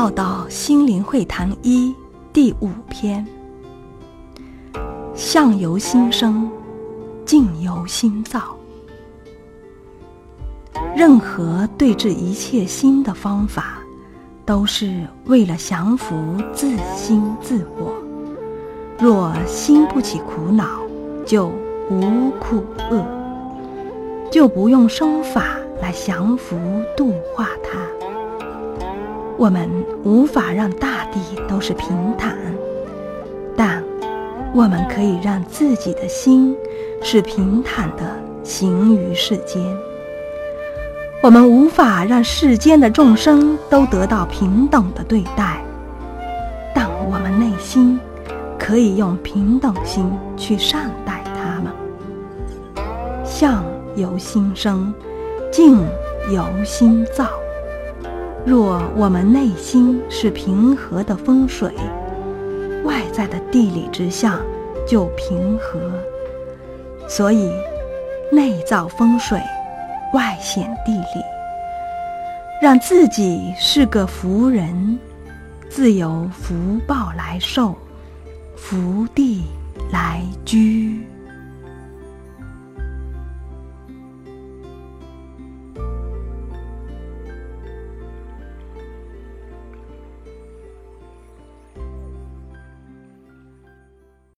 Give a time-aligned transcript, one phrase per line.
[0.00, 1.92] 浩道心灵会谈一
[2.32, 3.26] 第五篇：
[5.12, 6.48] 相由心生，
[7.26, 8.56] 境由心造。
[10.94, 13.80] 任何对治一切心的方法，
[14.46, 16.14] 都是为了降服
[16.52, 17.92] 自心自我。
[19.00, 20.80] 若心不起苦恼，
[21.26, 21.48] 就
[21.90, 22.62] 无苦
[22.92, 23.04] 厄，
[24.30, 26.56] 就不用生法来降服
[26.96, 27.80] 度化它。
[29.38, 29.70] 我们
[30.02, 32.36] 无法让大地都是平坦，
[33.56, 33.80] 但
[34.52, 36.56] 我们可以让自己的心
[37.02, 38.02] 是平坦的
[38.42, 39.62] 行于世间。
[41.22, 45.62] 我们无法让世间的众生都得到平等的对待，
[46.74, 47.98] 但我们内心
[48.58, 51.72] 可以用平等心去善待他们。
[53.24, 54.92] 相由心生，
[55.52, 55.78] 境
[56.32, 57.28] 由心造。
[58.48, 61.70] 若我们内心是平和的风水，
[62.82, 64.40] 外在的地理之象
[64.86, 65.78] 就平和。
[67.06, 67.52] 所以，
[68.32, 69.38] 内造风水，
[70.14, 71.22] 外显地理，
[72.62, 74.98] 让自己是个福人，
[75.68, 76.54] 自有福
[76.86, 77.74] 报来受，
[78.56, 79.44] 福地
[79.92, 81.02] 来居。